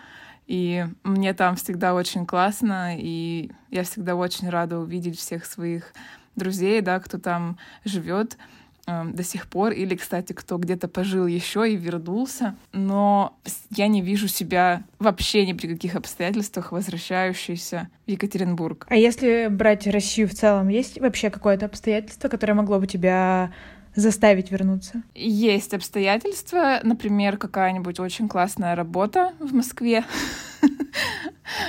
[0.48, 5.94] И мне там всегда очень классно, и я всегда очень рада увидеть всех своих
[6.36, 8.38] друзей, да, кто там живет.
[8.86, 13.38] Эм, до сих пор, или, кстати, кто где-то пожил еще и вернулся, но
[13.70, 18.86] я не вижу себя вообще ни при каких обстоятельствах возвращающейся в Екатеринбург.
[18.90, 23.54] А если брать Россию в целом, есть вообще какое-то обстоятельство, которое могло бы тебя
[23.96, 25.02] заставить вернуться?
[25.16, 30.04] Есть обстоятельства, например, какая-нибудь очень классная работа в Москве.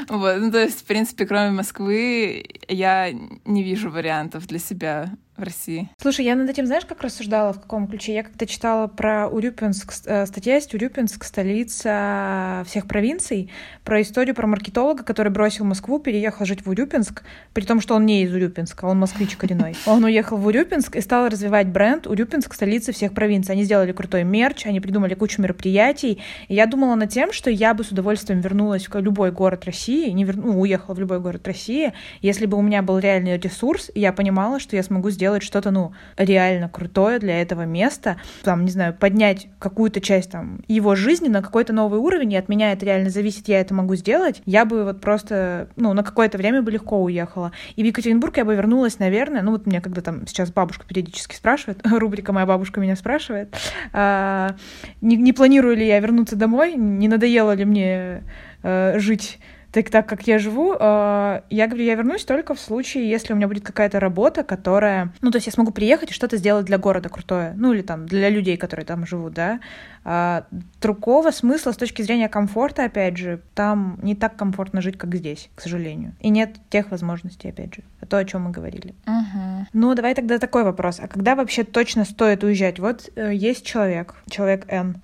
[0.09, 3.11] Вот, ну, то есть, в принципе, кроме Москвы, я
[3.44, 5.88] не вижу вариантов для себя в России.
[6.01, 8.14] Слушай, я над этим, знаешь, как рассуждала, в каком ключе?
[8.14, 13.51] Я как-то читала про Урюпинск, э, статья есть Урюпинск, столица всех провинций,
[13.83, 18.07] про историю про маркетолога, который бросил Москву, переехал жить в Урюпинск, при том, что он
[18.07, 19.77] не из Урюпинска, он москвич коренной.
[19.87, 23.53] Он уехал в Урюпинск и стал развивать бренд Урюпинск, столица всех провинций.
[23.53, 26.20] Они сделали крутой мерч, они придумали кучу мероприятий.
[26.49, 30.11] И я думала над тем, что я бы с удовольствием вернулась в любой город России,
[30.11, 30.37] не вер...
[30.37, 31.92] ну, уехала в любой город России,
[32.23, 35.43] если бы у меня был реальный ресурс, и я понимала, что я смогу сделать сделать
[35.43, 40.95] что-то, ну, реально крутое для этого места, там, не знаю, поднять какую-то часть там его
[40.95, 44.43] жизни на какой-то новый уровень, и от меня это реально зависит, я это могу сделать,
[44.45, 47.53] я бы вот просто, ну, на какое-то время бы легко уехала.
[47.75, 51.35] И в Екатеринбург я бы вернулась, наверное, ну, вот мне когда там сейчас бабушка периодически
[51.35, 53.57] спрашивает, рубрика «Моя бабушка меня спрашивает»,
[53.95, 54.57] а,
[55.01, 58.25] не, не планирую ли я вернуться домой, не надоело ли мне
[58.63, 59.39] а, жить
[59.75, 63.37] так, так как я живу, э, я говорю, я вернусь только в случае, если у
[63.37, 65.13] меня будет какая-то работа, которая...
[65.21, 67.55] Ну, то есть я смогу приехать и что-то сделать для города крутое.
[67.57, 69.59] Ну, или там для людей, которые там живут, да.
[70.05, 70.45] А,
[70.81, 75.51] другого смысла с точки зрения комфорта, опять же, там не так комфортно жить, как здесь,
[75.57, 76.15] к сожалению.
[76.21, 77.83] И нет тех возможностей, опять же.
[78.09, 78.95] То, о чем мы говорили.
[79.09, 79.67] Угу.
[79.73, 81.01] Ну, давай тогда такой вопрос.
[81.01, 82.79] А когда вообще точно стоит уезжать?
[82.79, 85.03] Вот э, есть человек, человек Н,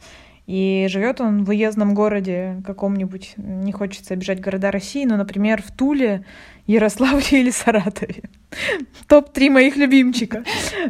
[0.51, 5.71] и живет он в уездном городе каком-нибудь, не хочется обижать города России, но, например, в
[5.71, 6.25] Туле,
[6.67, 8.25] Ярославле или Саратове.
[9.07, 10.43] Топ-3 моих любимчика.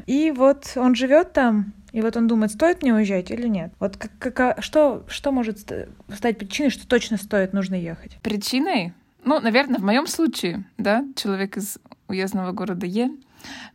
[0.07, 3.71] И вот он живет там, и вот он думает, стоит мне уезжать или нет.
[3.81, 8.17] Вот как, как, что, что может стать причиной, что точно стоит, нужно ехать?
[8.23, 8.95] Причиной?
[9.27, 11.77] Ну, наверное, в моем случае, да, человек из
[12.09, 13.11] уездного города Е,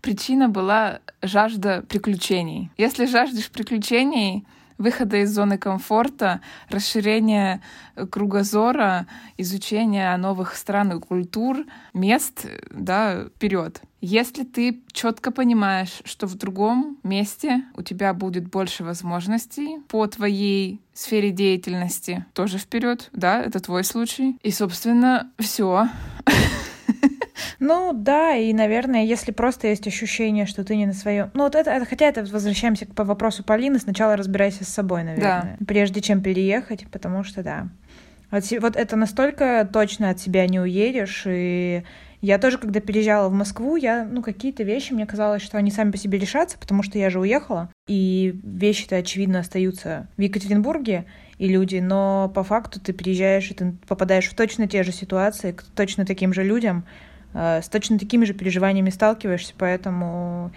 [0.02, 2.72] причина была жажда приключений.
[2.76, 7.62] Если жаждешь приключений, выхода из зоны комфорта, расширения
[7.96, 9.08] э, кругозора,
[9.38, 13.82] изучения новых стран и культур, мест, да, вперед.
[14.02, 20.80] Если ты четко понимаешь, что в другом месте у тебя будет больше возможностей по твоей
[20.94, 24.38] сфере деятельности, тоже вперед, да, это твой случай.
[24.44, 25.88] И, собственно, все.
[27.60, 31.32] Ну да, и, наверное, если просто есть ощущение, что ты не на своем...
[31.34, 35.58] Ну вот это, это хотя это возвращаемся к вопросу Полины, сначала разбирайся с собой, наверное,
[35.60, 35.66] да.
[35.66, 37.68] прежде чем переехать, потому что да.
[38.32, 41.84] Вот, вот это настолько точно от себя не уедешь, и
[42.22, 45.92] я тоже, когда переезжала в Москву, я, ну, какие-то вещи, мне казалось, что они сами
[45.92, 51.06] по себе решатся, потому что я же уехала, и вещи-то, очевидно, остаются в Екатеринбурге,
[51.38, 55.52] и люди, но по факту ты приезжаешь, и ты попадаешь в точно те же ситуации,
[55.52, 56.86] к точно таким же людям,
[57.36, 60.52] с точно такими же переживаниями сталкиваешься, поэтому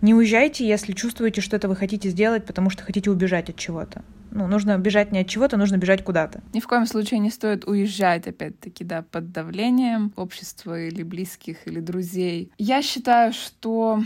[0.00, 4.02] не уезжайте, если чувствуете, что это вы хотите сделать, потому что хотите убежать от чего-то.
[4.32, 6.40] Ну, нужно бежать не от чего-то, нужно бежать куда-то.
[6.54, 11.80] Ни в коем случае не стоит уезжать, опять-таки, да, под давлением общества или близких, или
[11.80, 12.50] друзей.
[12.56, 14.02] Я считаю, что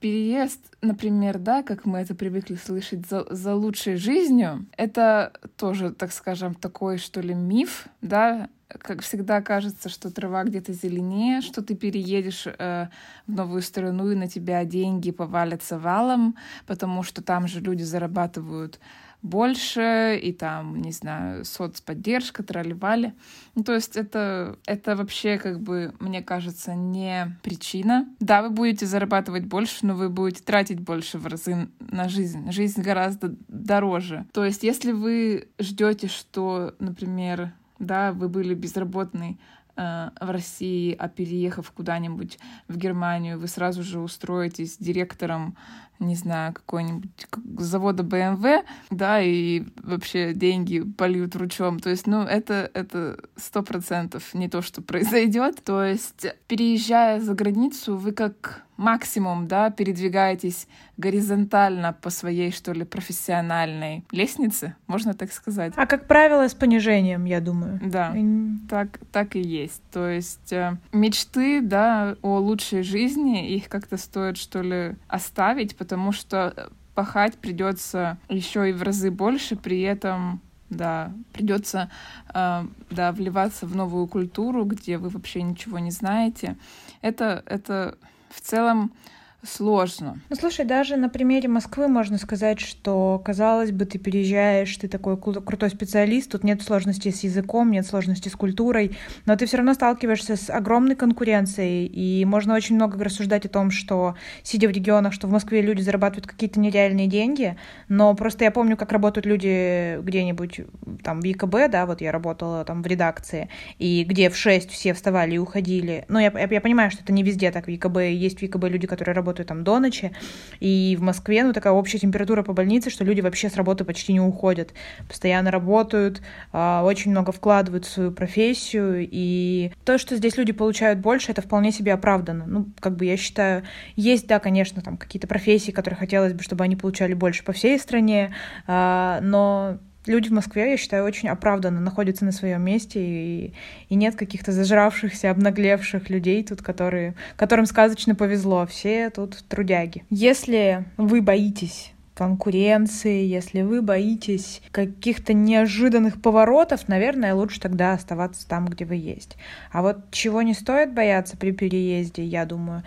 [0.00, 6.12] переезд, например, да, как мы это привыкли слышать, за, за лучшей жизнью, это тоже, так
[6.12, 11.74] скажем, такой, что ли, миф, да, как всегда кажется, что трава где-то зеленее, что ты
[11.74, 12.86] переедешь э,
[13.26, 16.36] в новую страну и на тебя деньги повалятся валом,
[16.66, 18.78] потому что там же люди зарабатывают
[19.22, 23.14] больше, и там, не знаю, соцподдержка, тролливали.
[23.54, 28.08] Ну, то есть это, это вообще, как бы, мне кажется, не причина.
[28.18, 32.50] Да, вы будете зарабатывать больше, но вы будете тратить больше в разы на жизнь.
[32.50, 34.26] Жизнь гораздо дороже.
[34.32, 39.38] То есть если вы ждете, что, например, да, вы были безработный
[39.76, 45.56] э, в России, а переехав куда-нибудь в Германию, вы сразу же устроитесь директором,
[46.00, 47.26] не знаю, какой-нибудь
[47.58, 51.78] завода BMW, да, и вообще деньги польют ручом.
[51.78, 55.62] То есть, ну, это это сто процентов не то, что произойдет.
[55.62, 60.66] То есть, переезжая за границу, вы как максимум, да, передвигаетесь
[60.96, 65.74] горизонтально по своей, что ли, профессиональной лестнице, можно так сказать.
[65.76, 67.78] А как правило, с понижением, я думаю.
[67.82, 68.24] Да, и...
[68.68, 69.82] так, так и есть.
[69.92, 76.12] То есть э, мечты, да, о лучшей жизни, их как-то стоит, что ли, оставить, потому
[76.12, 80.40] что пахать придется еще и в разы больше, при этом
[80.70, 81.90] да, придется
[82.32, 86.56] э, да, вливаться в новую культуру, где вы вообще ничего не знаете.
[87.02, 87.98] Это, это
[88.30, 88.92] в целом
[89.42, 90.20] сложно.
[90.28, 95.16] Ну, слушай, даже на примере Москвы можно сказать, что, казалось бы, ты переезжаешь, ты такой
[95.16, 99.74] крутой специалист, тут нет сложностей с языком, нет сложностей с культурой, но ты все равно
[99.74, 105.12] сталкиваешься с огромной конкуренцией, и можно очень много рассуждать о том, что, сидя в регионах,
[105.14, 107.56] что в Москве люди зарабатывают какие-то нереальные деньги,
[107.88, 110.60] но просто я помню, как работают люди где-нибудь
[111.02, 113.48] там в ЕКБ, да, вот я работала там в редакции,
[113.78, 117.12] и где в 6 все вставали и уходили, но я, я, я понимаю, что это
[117.12, 120.12] не везде так в ЕКБ, есть в ЕКБ люди, которые работают работаю там до ночи,
[120.58, 124.12] и в Москве, ну, такая общая температура по больнице, что люди вообще с работы почти
[124.12, 124.72] не уходят,
[125.08, 126.20] постоянно работают,
[126.52, 131.42] а, очень много вкладывают в свою профессию, и то, что здесь люди получают больше, это
[131.42, 132.44] вполне себе оправдано.
[132.46, 133.62] Ну, как бы я считаю,
[133.96, 137.78] есть, да, конечно, там какие-то профессии, которые хотелось бы, чтобы они получали больше по всей
[137.78, 138.34] стране,
[138.66, 143.52] а, но люди в Москве, я считаю, очень оправданно находятся на своем месте, и,
[143.88, 148.66] и нет каких-то зажравшихся, обнаглевших людей тут, которые, которым сказочно повезло.
[148.66, 150.04] Все тут трудяги.
[150.10, 158.66] Если вы боитесь конкуренции, если вы боитесь каких-то неожиданных поворотов, наверное, лучше тогда оставаться там,
[158.66, 159.38] где вы есть.
[159.72, 162.82] А вот чего не стоит бояться при переезде, я думаю.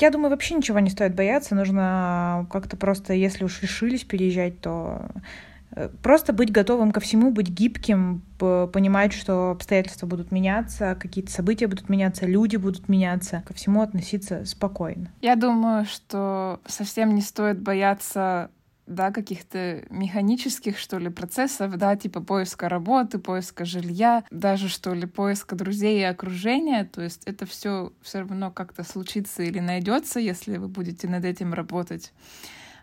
[0.00, 1.54] Я думаю, вообще ничего не стоит бояться.
[1.54, 5.02] Нужно как-то просто, если уж решились переезжать, то
[6.02, 11.88] просто быть готовым ко всему, быть гибким, понимать, что обстоятельства будут меняться, какие-то события будут
[11.88, 15.10] меняться, люди будут меняться, ко всему относиться спокойно.
[15.20, 18.50] Я думаю, что совсем не стоит бояться
[18.88, 25.06] да, каких-то механических, что ли, процессов, да, типа поиска работы, поиска жилья, даже, что ли,
[25.06, 30.56] поиска друзей и окружения, то есть это все все равно как-то случится или найдется, если
[30.56, 32.12] вы будете над этим работать.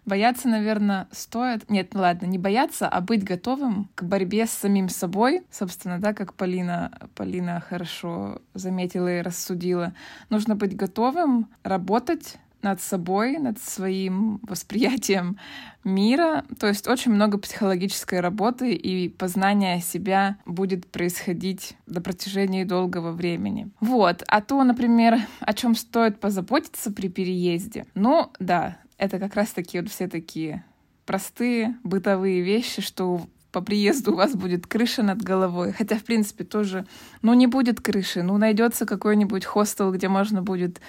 [0.06, 1.70] Бояться, наверное, стоит...
[1.70, 5.44] Нет, ну ладно, не бояться, а быть готовым к борьбе с самим собой.
[5.52, 9.94] Собственно, да, как Полина, Полина хорошо заметила и рассудила.
[10.30, 15.38] Нужно быть готовым работать над собой, над своим восприятием
[15.84, 16.44] мира.
[16.60, 23.70] То есть очень много психологической работы и познания себя будет происходить до протяжении долгого времени.
[23.80, 24.24] Вот.
[24.28, 27.86] А то, например, о чем стоит позаботиться при переезде.
[27.94, 30.64] Ну, да, это как раз таки вот все такие
[31.06, 35.72] простые бытовые вещи, что по приезду у вас будет крыша над головой.
[35.72, 36.86] Хотя, в принципе, тоже,
[37.22, 38.22] ну, не будет крыши.
[38.22, 40.82] Ну, найдется какой-нибудь хостел, где можно будет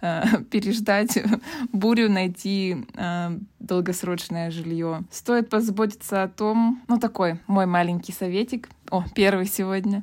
[0.00, 1.18] э, переждать
[1.72, 5.02] бурю, найти э, долгосрочное жилье.
[5.10, 8.70] Стоит позаботиться о том, ну, такой мой маленький советик.
[8.90, 10.02] О, первый сегодня.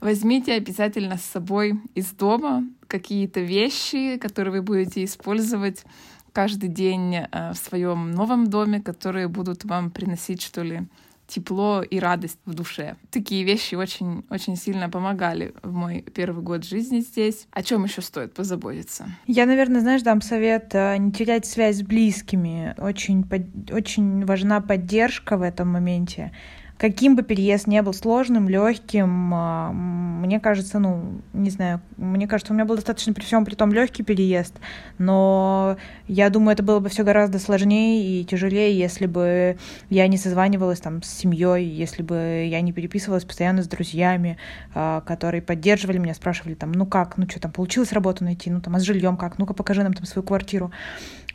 [0.00, 5.84] Возьмите обязательно с собой из дома какие-то вещи, которые вы будете использовать
[6.32, 10.82] каждый день э, в своем новом доме, которые будут вам приносить, что ли,
[11.30, 12.96] тепло и радость в душе.
[13.10, 17.46] Такие вещи очень, очень сильно помогали в мой первый год жизни здесь.
[17.52, 19.06] О чем еще стоит позаботиться?
[19.26, 22.74] Я, наверное, знаешь, дам совет э, не терять связь с близкими.
[22.78, 23.24] Очень,
[23.70, 26.32] очень важна поддержка в этом моменте
[26.80, 32.54] каким бы переезд не был сложным, легким, а, мне кажется, ну, не знаю, мне кажется,
[32.54, 34.58] у меня был достаточно при всем при том легкий переезд,
[34.96, 35.76] но
[36.08, 39.58] я думаю, это было бы все гораздо сложнее и тяжелее, если бы
[39.90, 44.38] я не созванивалась там с семьей, если бы я не переписывалась постоянно с друзьями,
[44.74, 48.62] а, которые поддерживали меня, спрашивали там, ну как, ну что там, получилось работу найти, ну
[48.62, 50.72] там, а с жильем как, ну-ка покажи нам там свою квартиру.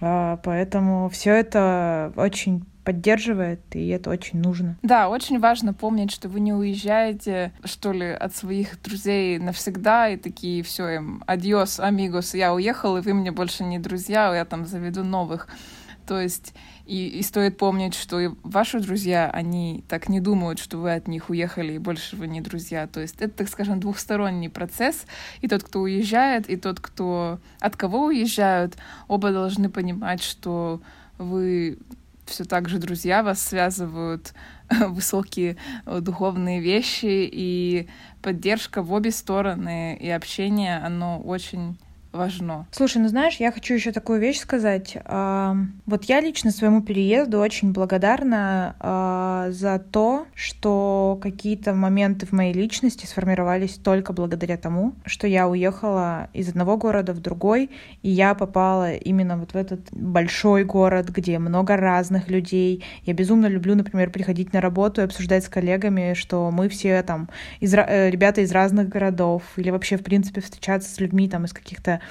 [0.01, 4.77] А, поэтому все это очень поддерживает, и это очень нужно.
[4.83, 10.17] Да, очень важно помнить, что вы не уезжаете, что ли, от своих друзей навсегда, и
[10.17, 14.65] такие, все им, адьос, амигос, я уехал, и вы мне больше не друзья, я там
[14.65, 15.47] заведу новых.
[16.05, 16.53] То есть
[16.85, 21.07] и, и стоит помнить, что и ваши друзья, они так не думают, что вы от
[21.07, 22.85] них уехали, и больше вы не друзья.
[22.85, 25.05] То есть это, так скажем, двухсторонний процесс.
[25.41, 28.77] И тот, кто уезжает, и тот, кто от кого уезжают,
[29.07, 30.79] оба должны понимать, что
[31.17, 31.79] вы
[32.25, 34.33] все так же друзья, вас связывают
[34.69, 37.87] высокие э, духовные вещи, и
[38.21, 41.77] поддержка в обе стороны, и общение, оно очень
[42.15, 42.67] важно.
[42.71, 44.97] Слушай, ну знаешь, я хочу еще такую вещь сказать.
[45.05, 52.53] Вот я лично своему переезду очень благодарна а, за то, что какие-то моменты в моей
[52.53, 57.69] личности сформировались только благодаря тому, что я уехала из одного города в другой,
[58.01, 62.83] и я попала именно вот в этот большой город, где много разных людей.
[63.03, 67.29] Я безумно люблю, например, приходить на работу и обсуждать с коллегами, что мы все там
[67.59, 71.53] из, э, ребята из разных городов, или вообще, в принципе, встречаться с людьми там из
[71.53, 72.01] каких-то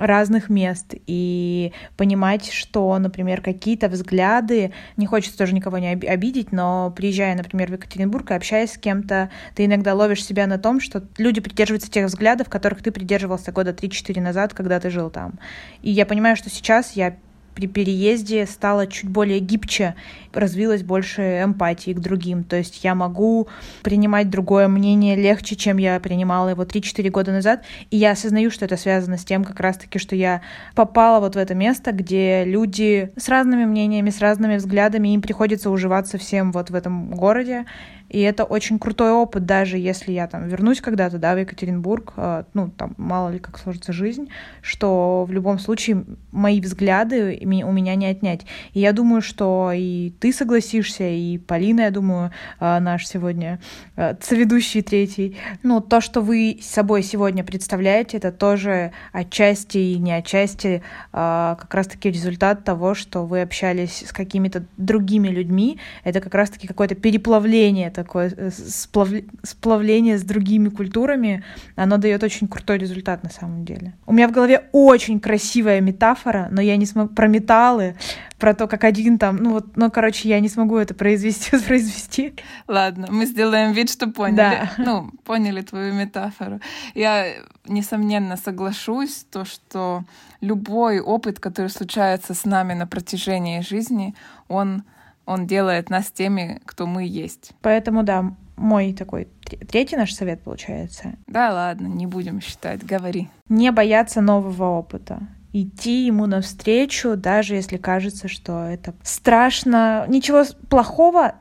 [0.00, 6.90] разных мест и понимать, что, например, какие-то взгляды, не хочется тоже никого не обидеть, но
[6.96, 11.04] приезжая, например, в Екатеринбург и общаясь с кем-то, ты иногда ловишь себя на том, что
[11.18, 15.38] люди придерживаются тех взглядов, которых ты придерживался года 3-4 назад, когда ты жил там.
[15.82, 17.16] И я понимаю, что сейчас я
[17.54, 19.94] при переезде стала чуть более гибче,
[20.32, 22.44] развилась больше эмпатии к другим.
[22.44, 23.48] То есть я могу
[23.82, 27.64] принимать другое мнение легче, чем я принимала его 3-4 года назад.
[27.90, 30.42] И я осознаю, что это связано с тем, как раз-таки, что я
[30.74, 35.70] попала вот в это место, где люди с разными мнениями, с разными взглядами, им приходится
[35.70, 37.66] уживаться всем вот в этом городе.
[38.10, 42.42] И это очень крутой опыт, даже если я там вернусь когда-то, да, в Екатеринбург, э,
[42.54, 44.28] ну, там, мало ли как сложится жизнь,
[44.62, 48.46] что в любом случае мои взгляды у меня не отнять.
[48.72, 53.60] И я думаю, что и ты согласишься, и Полина, я думаю, э, наш сегодня
[53.94, 55.36] э, соведущий третий.
[55.62, 60.82] Ну, то, что вы собой сегодня представляете, это тоже отчасти и не отчасти
[61.12, 65.78] как раз-таки результат того, что вы общались с какими-то другими людьми.
[66.02, 69.08] Это как раз-таки какое-то переплавление такое э, сплав...
[69.42, 71.44] сплавление с другими культурами,
[71.76, 73.94] оно дает очень крутой результат на самом деле.
[74.06, 77.96] У меня в голове очень красивая метафора, но я не смогу про металлы,
[78.38, 82.34] про то, как один там, ну вот, ну, короче, я не смогу это произвести, воспроизвести.
[82.66, 84.36] Ладно, мы сделаем вид, что поняли.
[84.36, 84.70] Да.
[84.78, 86.60] Ну, поняли твою метафору.
[86.94, 87.26] Я,
[87.66, 90.04] несомненно, соглашусь, то, что
[90.40, 94.14] любой опыт, который случается с нами на протяжении жизни,
[94.48, 94.84] он
[95.30, 97.52] он делает нас теми, кто мы есть.
[97.62, 99.28] Поэтому, да, мой такой
[99.70, 101.14] третий наш совет получается.
[101.28, 103.28] Да ладно, не будем считать, говори.
[103.48, 105.20] Не бояться нового опыта
[105.52, 110.04] идти ему навстречу, даже если кажется, что это страшно.
[110.08, 111.34] Ничего плохого,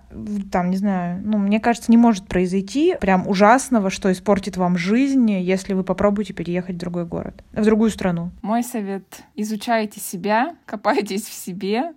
[0.51, 5.29] там, не знаю, ну, мне кажется, не может произойти прям ужасного, что испортит вам жизнь,
[5.31, 8.31] если вы попробуете переехать в другой город, в другую страну.
[8.41, 11.93] Мой совет— изучайте себя, копайтесь в себе,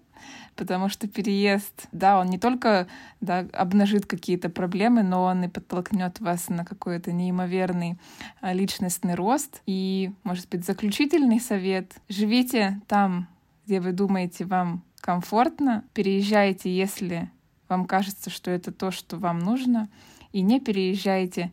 [0.57, 2.87] потому что переезд, да, он не только
[3.21, 7.99] да, обнажит какие-то проблемы, но он и подтолкнет вас на какой-то неимоверный
[8.41, 9.63] а, личностный рост.
[9.67, 13.29] И, может быть, заключительный совет— живите там,
[13.67, 17.31] где вы думаете, вам комфортно, переезжайте, если
[17.69, 19.89] вам кажется, что это то, что вам нужно,
[20.33, 21.51] и не переезжайте,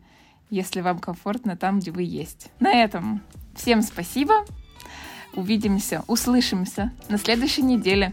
[0.50, 2.50] если вам комфортно там, где вы есть.
[2.60, 3.22] На этом
[3.54, 4.44] всем спасибо.
[5.34, 8.12] Увидимся, услышимся на следующей неделе.